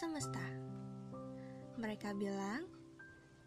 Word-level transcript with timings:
Semesta. 0.00 0.40
Mereka 1.76 2.16
bilang, 2.16 2.64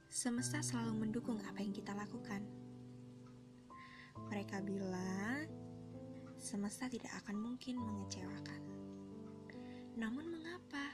semesta 0.06 0.62
selalu 0.62 1.02
mendukung 1.02 1.42
apa 1.50 1.66
yang 1.66 1.74
kita 1.74 1.98
lakukan. 1.98 2.46
Mereka 4.30 4.62
bilang, 4.62 5.50
semesta 6.38 6.86
tidak 6.86 7.10
akan 7.26 7.42
mungkin 7.42 7.82
mengecewakan. 7.82 8.62
Namun 9.98 10.30
mengapa? 10.30 10.94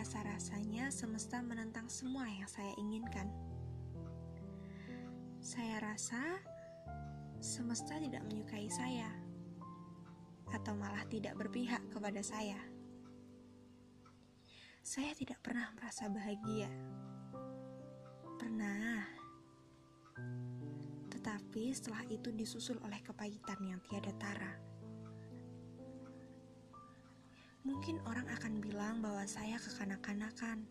Rasa-rasanya 0.00 0.88
semesta 0.88 1.44
menentang 1.44 1.92
semua 1.92 2.24
yang 2.24 2.48
saya 2.48 2.72
inginkan. 2.80 3.28
Saya 5.44 5.76
rasa 5.92 6.40
semesta 7.36 8.00
tidak 8.00 8.24
menyukai 8.24 8.64
saya, 8.72 9.12
atau 10.56 10.72
malah 10.72 11.04
tidak 11.12 11.36
berpihak 11.36 11.84
kepada 11.92 12.24
saya. 12.24 12.71
Saya 14.92 15.16
tidak 15.16 15.40
pernah 15.40 15.72
merasa 15.72 16.04
bahagia. 16.12 16.68
Pernah, 18.36 19.00
tetapi 21.08 21.72
setelah 21.72 22.04
itu 22.12 22.28
disusul 22.28 22.76
oleh 22.84 23.00
kepahitan 23.00 23.56
yang 23.64 23.80
tiada 23.88 24.12
tara. 24.20 24.52
Mungkin 27.64 28.04
orang 28.04 28.28
akan 28.36 28.60
bilang 28.60 29.00
bahwa 29.00 29.24
saya 29.24 29.56
kekanak-kanakan, 29.64 30.68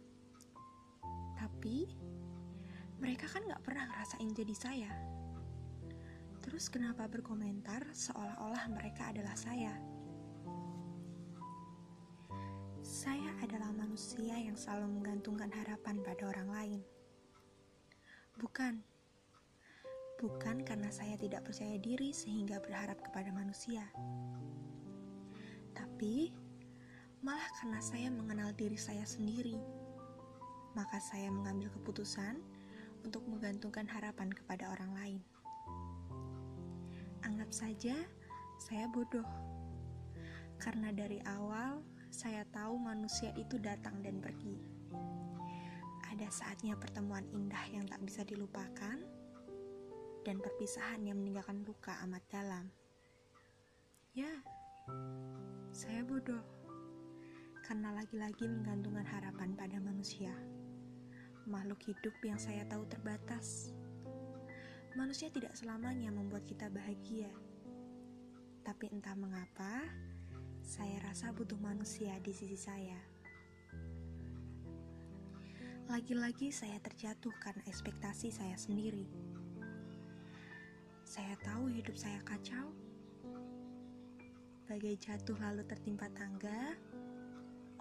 tapi 1.42 1.90
mereka 3.02 3.26
kan 3.26 3.42
gak 3.50 3.66
pernah 3.66 3.90
ngerasain 3.90 4.38
jadi 4.38 4.54
saya. 4.54 4.92
Terus 6.46 6.70
kenapa 6.70 7.10
berkomentar 7.10 7.90
seolah-olah 7.90 8.70
mereka 8.70 9.10
adalah 9.10 9.34
saya? 9.34 9.74
Saya 12.82 13.34
adalah 13.44 13.51
manusia 14.02 14.34
yang 14.34 14.58
selalu 14.58 14.98
menggantungkan 14.98 15.54
harapan 15.54 16.02
pada 16.02 16.26
orang 16.26 16.50
lain. 16.50 16.82
Bukan. 18.34 18.82
Bukan 20.18 20.66
karena 20.66 20.90
saya 20.90 21.14
tidak 21.22 21.46
percaya 21.46 21.78
diri 21.78 22.10
sehingga 22.10 22.58
berharap 22.66 22.98
kepada 22.98 23.30
manusia. 23.30 23.86
Tapi 25.78 26.34
malah 27.22 27.46
karena 27.62 27.78
saya 27.78 28.10
mengenal 28.10 28.50
diri 28.58 28.74
saya 28.74 29.06
sendiri. 29.06 29.62
Maka 30.74 30.98
saya 30.98 31.30
mengambil 31.30 31.70
keputusan 31.70 32.42
untuk 33.06 33.22
menggantungkan 33.30 33.86
harapan 33.86 34.34
kepada 34.34 34.74
orang 34.74 34.98
lain. 34.98 35.22
Anggap 37.22 37.54
saja 37.54 37.94
saya 38.58 38.90
bodoh. 38.90 39.30
Karena 40.58 40.90
dari 40.90 41.22
awal 41.30 41.86
saya 42.12 42.44
tahu 42.52 42.76
manusia 42.76 43.32
itu 43.40 43.56
datang 43.56 44.04
dan 44.04 44.20
pergi. 44.20 44.60
Ada 46.12 46.28
saatnya 46.28 46.76
pertemuan 46.76 47.24
indah 47.32 47.64
yang 47.72 47.88
tak 47.88 48.04
bisa 48.04 48.28
dilupakan, 48.28 49.00
dan 50.28 50.38
perpisahan 50.44 51.08
yang 51.08 51.18
meninggalkan 51.24 51.64
luka 51.64 51.96
amat 52.04 52.20
dalam. 52.28 52.68
Ya, 54.12 54.30
saya 55.72 56.04
bodoh 56.04 56.44
karena 57.64 57.96
lagi-lagi 57.96 58.44
menggantungkan 58.44 59.08
harapan 59.08 59.56
pada 59.56 59.80
manusia, 59.80 60.36
makhluk 61.48 61.80
hidup 61.88 62.12
yang 62.28 62.36
saya 62.36 62.68
tahu 62.68 62.84
terbatas. 62.92 63.72
Manusia 65.00 65.32
tidak 65.32 65.56
selamanya 65.56 66.12
membuat 66.12 66.44
kita 66.44 66.68
bahagia, 66.68 67.32
tapi 68.68 68.92
entah 68.92 69.16
mengapa 69.16 69.88
saya 70.72 71.04
rasa 71.04 71.36
butuh 71.36 71.60
manusia 71.60 72.16
di 72.24 72.32
sisi 72.32 72.56
saya. 72.56 72.96
Lagi-lagi 75.92 76.48
saya 76.48 76.80
terjatuh 76.80 77.36
karena 77.44 77.60
ekspektasi 77.68 78.32
saya 78.32 78.56
sendiri. 78.56 79.04
Saya 81.04 81.36
tahu 81.44 81.68
hidup 81.76 82.00
saya 82.00 82.24
kacau. 82.24 82.72
Bagai 84.72 84.96
jatuh 84.96 85.36
lalu 85.44 85.68
tertimpa 85.68 86.08
tangga, 86.16 86.80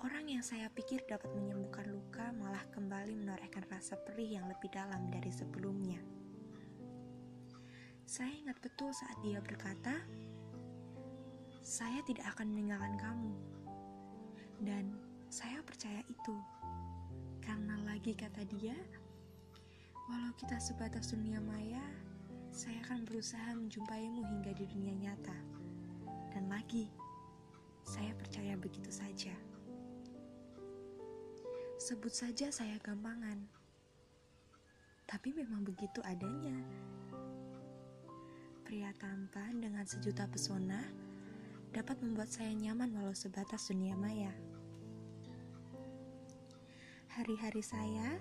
orang 0.03 0.27
yang 0.27 0.43
saya 0.43 0.67
pikir 0.75 1.07
dapat 1.07 1.31
menyembuhkan 1.31 1.87
luka 1.95 2.35
malah 2.43 2.67
kembali 2.75 3.15
menorehkan 3.23 3.71
rasa 3.71 4.03
perih 4.03 4.35
yang 4.43 4.51
lebih 4.51 4.67
dalam 4.75 5.07
dari 5.15 5.31
sebelumnya. 5.31 6.03
Saya 8.03 8.35
ingat 8.35 8.59
betul 8.59 8.91
saat 8.91 9.15
dia 9.23 9.39
berkata, 9.39 9.95
saya 11.61 12.01
tidak 12.09 12.25
akan 12.37 12.53
meninggalkan 12.53 12.97
kamu. 12.97 13.33
Dan 14.61 14.85
saya 15.29 15.61
percaya 15.65 16.01
itu. 16.09 16.37
Karena 17.41 17.81
lagi 17.85 18.13
kata 18.17 18.45
dia, 18.49 18.77
walau 20.09 20.33
kita 20.37 20.57
sebatas 20.61 21.13
dunia 21.13 21.41
maya, 21.41 21.85
saya 22.53 22.81
akan 22.89 23.05
berusaha 23.09 23.57
menjumpaimu 23.57 24.21
hingga 24.25 24.53
di 24.57 24.65
dunia 24.69 24.95
nyata. 24.97 25.39
Dan 26.33 26.49
lagi, 26.49 26.89
saya 27.85 28.13
percaya 28.17 28.57
begitu 28.57 28.93
saja. 28.93 29.33
Sebut 31.81 32.13
saja 32.13 32.53
saya 32.53 32.77
gampangan. 32.85 33.41
Tapi 35.09 35.33
memang 35.35 35.65
begitu 35.65 35.99
adanya. 36.05 36.55
Pria 38.63 38.95
tampan 39.01 39.59
dengan 39.59 39.83
sejuta 39.83 40.29
pesona 40.31 41.10
dapat 41.71 42.03
membuat 42.03 42.27
saya 42.27 42.51
nyaman 42.51 42.91
walau 42.99 43.15
sebatas 43.15 43.71
dunia 43.71 43.95
maya. 43.95 44.35
Hari-hari 47.15 47.63
saya 47.63 48.19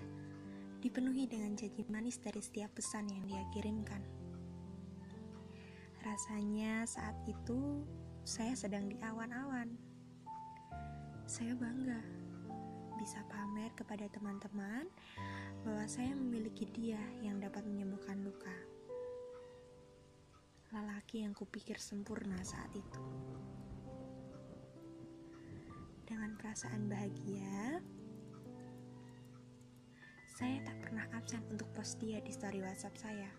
dipenuhi 0.78 1.26
dengan 1.26 1.58
janji 1.58 1.82
manis 1.90 2.22
dari 2.22 2.38
setiap 2.38 2.70
pesan 2.78 3.10
yang 3.10 3.26
dia 3.26 3.42
kirimkan. 3.50 4.02
Rasanya 6.06 6.86
saat 6.86 7.18
itu 7.26 7.82
saya 8.22 8.54
sedang 8.54 8.86
di 8.86 8.96
awan-awan. 9.02 9.74
Saya 11.26 11.54
bangga 11.58 12.00
bisa 13.02 13.22
pamer 13.32 13.72
kepada 13.74 14.06
teman-teman 14.12 14.86
bahwa 15.66 15.84
saya 15.90 16.14
memiliki 16.14 16.68
dia 16.70 17.00
yang 17.24 17.40
dapat 17.42 17.66
menyembuhkan 17.66 18.20
luka 18.22 18.79
lelaki 20.70 21.26
yang 21.26 21.34
kupikir 21.34 21.82
sempurna 21.82 22.38
saat 22.46 22.70
itu. 22.70 23.02
Dengan 26.06 26.38
perasaan 26.38 26.86
bahagia, 26.86 27.82
saya 30.38 30.56
tak 30.62 30.78
pernah 30.78 31.06
absen 31.14 31.42
untuk 31.50 31.66
post 31.74 31.98
dia 31.98 32.22
di 32.22 32.30
story 32.30 32.62
WhatsApp 32.62 32.94
saya. 32.98 33.30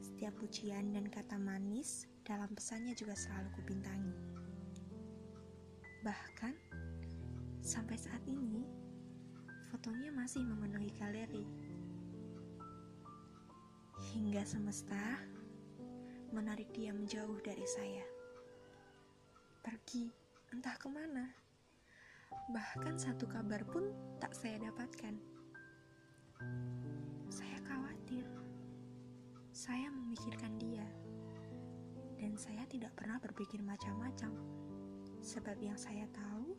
Setiap 0.00 0.36
pujian 0.36 0.92
dan 0.92 1.08
kata 1.08 1.40
manis 1.40 2.04
dalam 2.20 2.52
pesannya 2.52 2.92
juga 2.92 3.16
selalu 3.16 3.48
kubintangi. 3.56 4.16
Bahkan, 6.04 6.54
sampai 7.64 7.96
saat 7.96 8.20
ini, 8.28 8.68
fotonya 9.72 10.12
masih 10.12 10.44
memenuhi 10.44 10.92
galeri. 11.00 11.48
Hingga 14.12 14.44
semesta 14.44 15.31
menarik 16.32 16.72
dia 16.72 16.96
menjauh 16.96 17.36
dari 17.44 17.64
saya. 17.68 18.04
Pergi, 19.60 20.08
entah 20.48 20.74
ke 20.80 20.88
mana. 20.88 21.28
Bahkan 22.48 22.96
satu 22.96 23.28
kabar 23.28 23.60
pun 23.68 23.92
tak 24.16 24.32
saya 24.32 24.56
dapatkan. 24.64 25.14
Saya 27.28 27.58
khawatir. 27.68 28.24
Saya 29.52 29.92
memikirkan 29.92 30.56
dia. 30.56 30.82
Dan 32.16 32.40
saya 32.40 32.64
tidak 32.64 32.96
pernah 32.96 33.20
berpikir 33.20 33.60
macam-macam. 33.60 34.32
Sebab 35.20 35.60
yang 35.60 35.76
saya 35.76 36.08
tahu, 36.16 36.56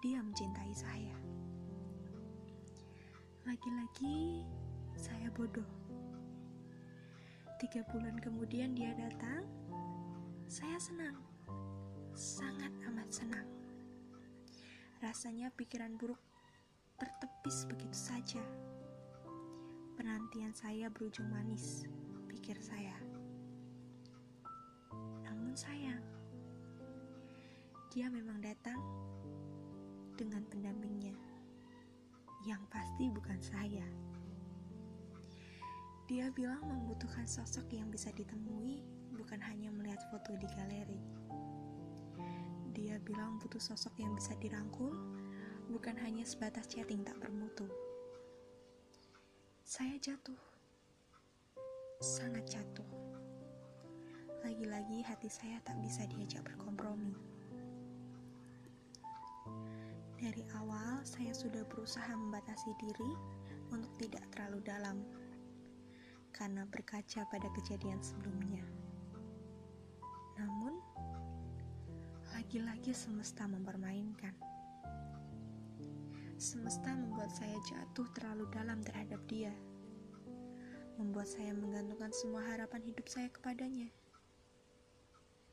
dia 0.00 0.22
mencintai 0.22 0.72
saya. 0.72 1.18
Lagi-lagi, 3.42 4.46
saya 4.94 5.26
bodoh 5.34 5.66
Tiga 7.60 7.84
bulan 7.92 8.16
kemudian 8.16 8.72
dia 8.72 8.88
datang. 8.96 9.44
Saya 10.48 10.80
senang, 10.80 11.20
sangat 12.16 12.72
amat 12.88 13.12
senang. 13.12 13.44
Rasanya 15.04 15.52
pikiran 15.52 15.92
buruk 16.00 16.16
tertepis 16.96 17.68
begitu 17.68 17.92
saja. 17.92 18.40
Penantian 19.92 20.56
saya 20.56 20.88
berujung 20.88 21.28
manis, 21.28 21.84
pikir 22.32 22.56
saya. 22.64 22.96
Namun 25.28 25.52
sayang, 25.52 26.00
dia 27.92 28.08
memang 28.08 28.40
datang 28.40 28.80
dengan 30.16 30.48
pendampingnya, 30.48 31.12
yang 32.48 32.64
pasti 32.72 33.12
bukan 33.12 33.36
saya. 33.44 33.84
Dia 36.10 36.26
bilang 36.34 36.66
membutuhkan 36.66 37.22
sosok 37.22 37.70
yang 37.70 37.86
bisa 37.86 38.10
ditemui, 38.10 38.82
bukan 39.14 39.38
hanya 39.46 39.70
melihat 39.70 40.02
foto 40.10 40.34
di 40.34 40.48
galeri. 40.58 40.98
Dia 42.74 42.98
bilang 42.98 43.38
butuh 43.38 43.62
sosok 43.62 43.94
yang 44.02 44.18
bisa 44.18 44.34
dirangkul, 44.42 44.90
bukan 45.70 45.94
hanya 46.02 46.26
sebatas 46.26 46.66
chatting 46.66 47.06
tak 47.06 47.14
bermutu. 47.22 47.70
Saya 49.62 49.94
jatuh, 50.02 50.34
sangat 52.02 52.42
jatuh. 52.58 52.90
Lagi-lagi 54.42 55.06
hati 55.06 55.30
saya 55.30 55.62
tak 55.62 55.78
bisa 55.78 56.10
diajak 56.10 56.42
berkompromi. 56.42 57.14
Dari 60.18 60.42
awal, 60.58 61.06
saya 61.06 61.30
sudah 61.30 61.62
berusaha 61.70 62.10
membatasi 62.18 62.74
diri 62.82 63.12
untuk 63.70 63.94
tidak 64.02 64.26
terlalu 64.34 64.58
dalam, 64.66 64.98
karena 66.40 66.64
berkaca 66.64 67.28
pada 67.28 67.52
kejadian 67.52 68.00
sebelumnya. 68.00 68.64
Namun, 70.40 70.80
lagi-lagi 72.32 72.96
semesta 72.96 73.44
mempermainkan. 73.44 74.32
Semesta 76.40 76.96
membuat 76.96 77.28
saya 77.36 77.60
jatuh 77.68 78.08
terlalu 78.16 78.48
dalam 78.48 78.80
terhadap 78.80 79.20
dia, 79.28 79.52
membuat 80.96 81.28
saya 81.28 81.52
menggantungkan 81.52 82.08
semua 82.16 82.40
harapan 82.48 82.88
hidup 82.88 83.04
saya 83.04 83.28
kepadanya. 83.28 83.92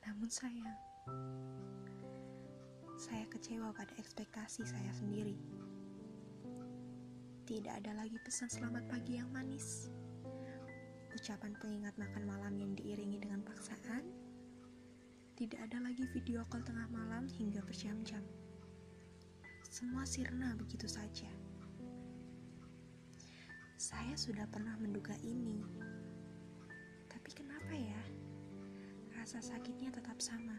Namun 0.08 0.32
sayang, 0.32 0.80
saya 2.96 3.28
kecewa 3.28 3.76
pada 3.76 3.92
ekspektasi 4.00 4.64
saya 4.64 4.92
sendiri. 4.96 5.36
Tidak 7.44 7.76
ada 7.76 7.92
lagi 7.92 8.16
pesan 8.24 8.48
selamat 8.48 8.88
pagi 8.88 9.20
yang 9.20 9.28
manis. 9.36 9.92
Ucapan 11.18 11.58
pengingat 11.58 11.98
makan 11.98 12.30
malam 12.30 12.54
yang 12.62 12.78
diiringi 12.78 13.18
dengan 13.18 13.42
paksaan. 13.42 14.06
Tidak 15.34 15.58
ada 15.58 15.82
lagi 15.82 16.06
video 16.14 16.46
call 16.46 16.62
tengah 16.62 16.86
malam 16.94 17.26
hingga 17.26 17.58
berjam-jam. 17.66 18.22
Semua 19.66 20.06
sirna 20.06 20.54
begitu 20.54 20.86
saja. 20.86 21.26
Saya 23.82 24.14
sudah 24.14 24.46
pernah 24.46 24.78
menduga 24.78 25.18
ini. 25.26 25.66
Tapi 27.10 27.34
kenapa 27.34 27.74
ya? 27.74 28.04
Rasa 29.18 29.42
sakitnya 29.42 29.90
tetap 29.90 30.22
sama 30.22 30.54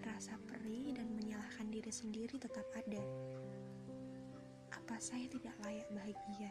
rasa 0.00 0.34
perih 0.48 0.96
dan 0.96 1.12
menyalahkan 1.14 1.70
diri 1.70 1.92
sendiri 1.94 2.36
tetap 2.42 2.66
ada. 2.74 3.04
Apa 4.74 4.98
saya 4.98 5.30
tidak 5.30 5.54
layak 5.62 5.86
bahagia? 5.94 6.50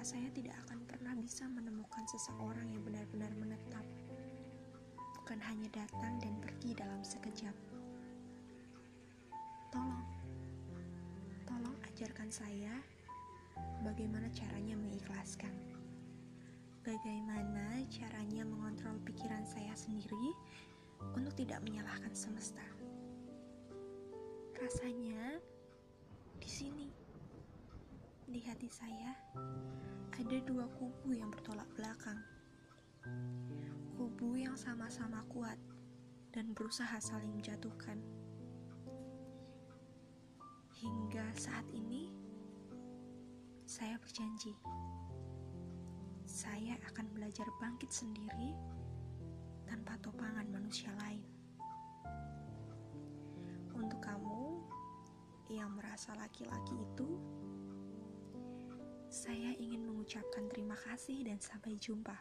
Saya 0.00 0.32
tidak 0.32 0.56
akan 0.64 0.80
pernah 0.88 1.12
bisa 1.12 1.44
menemukan 1.44 2.02
seseorang 2.08 2.72
yang 2.72 2.80
benar-benar 2.80 3.30
menetap, 3.36 3.84
bukan 5.20 5.36
hanya 5.44 5.68
datang 5.76 6.16
dan 6.24 6.34
pergi 6.40 6.72
dalam 6.72 7.04
sekejap? 7.04 7.52
Tolong, 9.68 10.08
tolong 11.44 11.76
ajarkan 11.92 12.32
saya 12.32 12.74
bagaimana 13.84 14.32
caranya 14.32 14.72
mengikhlaskan. 14.80 15.52
Bagaimana 16.80 17.84
caranya 17.92 18.48
mengontrol 18.48 18.96
pikiran 19.04 19.44
saya 19.44 19.76
sendiri 19.76 20.32
untuk 21.12 21.36
tidak 21.36 21.60
menyalahkan 21.60 22.16
semesta. 22.16 22.64
Rasanya 24.56 25.38
di 26.40 26.48
sini, 26.48 26.99
di 28.30 28.46
hati 28.46 28.70
saya, 28.70 29.10
ada 30.14 30.38
dua 30.46 30.62
kubu 30.78 31.10
yang 31.10 31.34
bertolak 31.34 31.66
belakang. 31.74 32.22
Kubu 33.98 34.38
yang 34.38 34.54
sama-sama 34.54 35.26
kuat 35.26 35.58
dan 36.30 36.54
berusaha 36.54 36.94
saling 37.02 37.34
menjatuhkan. 37.34 37.98
Hingga 40.78 41.26
saat 41.34 41.66
ini, 41.74 42.14
saya 43.66 43.98
berjanji, 43.98 44.54
saya 46.22 46.78
akan 46.86 47.10
belajar 47.10 47.50
bangkit 47.58 47.90
sendiri 47.90 48.54
tanpa 49.66 49.98
topangan 50.06 50.46
manusia 50.46 50.94
lain. 51.02 51.26
Untuk 53.74 53.98
kamu 53.98 54.62
yang 55.50 55.74
merasa 55.74 56.14
laki-laki 56.14 56.78
itu, 56.78 57.18
saya 59.10 59.58
ingin 59.58 59.90
mengucapkan 59.90 60.46
terima 60.46 60.78
kasih 60.78 61.26
dan 61.26 61.42
sampai 61.42 61.74
jumpa. 61.74 62.14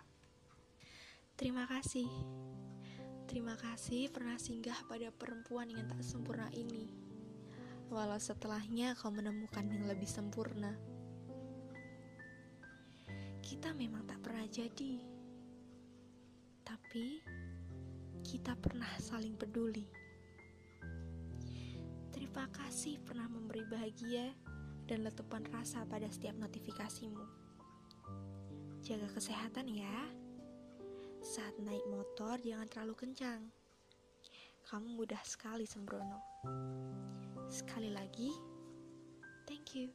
Terima 1.37 1.69
kasih. 1.69 2.09
Terima 3.29 3.53
kasih 3.53 4.09
pernah 4.09 4.41
singgah 4.41 4.75
pada 4.89 5.13
perempuan 5.13 5.69
yang 5.69 5.85
tak 5.85 6.01
sempurna 6.01 6.49
ini. 6.49 6.89
Walau 7.93 8.17
setelahnya 8.17 8.97
kau 8.97 9.13
menemukan 9.13 9.69
yang 9.69 9.85
lebih 9.85 10.09
sempurna. 10.09 10.73
Kita 13.45 13.69
memang 13.77 14.09
tak 14.09 14.25
pernah 14.25 14.49
jadi. 14.49 14.97
Tapi 16.65 17.21
kita 18.25 18.57
pernah 18.57 18.89
saling 18.97 19.37
peduli. 19.37 19.85
Terima 22.09 22.49
kasih 22.49 22.97
pernah 23.05 23.29
memberi 23.29 23.61
bahagia 23.69 24.33
dan 24.89 25.05
letupan 25.05 25.45
rasa 25.53 25.85
pada 25.85 26.09
setiap 26.09 26.33
notifikasimu. 26.41 27.21
Jaga 28.81 29.05
kesehatan 29.13 29.69
ya. 29.69 30.09
Saat 31.21 31.61
naik 31.61 31.85
motor 31.93 32.41
jangan 32.41 32.65
terlalu 32.65 33.05
kencang. 33.05 33.53
Kamu 34.65 34.97
mudah 34.97 35.21
sekali 35.21 35.69
sembrono. 35.69 36.17
Sekali 37.53 37.93
lagi, 37.93 38.33
thank 39.45 39.77
you. 39.77 39.93